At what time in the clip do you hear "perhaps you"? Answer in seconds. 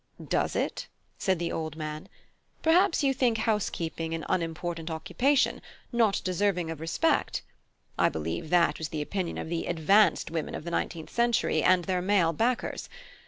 2.63-3.13